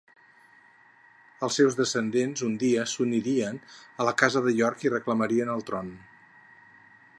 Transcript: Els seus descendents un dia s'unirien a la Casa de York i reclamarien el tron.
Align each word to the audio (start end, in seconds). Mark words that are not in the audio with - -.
Els 1.47 1.57
seus 1.59 1.77
descendents 1.81 2.41
un 2.47 2.55
dia 2.63 2.87
s'unirien 2.95 3.61
a 4.05 4.09
la 4.09 4.17
Casa 4.25 4.43
de 4.47 4.57
York 4.63 4.89
i 4.89 4.95
reclamarien 4.97 5.55
el 5.59 5.65
tron. 5.71 5.93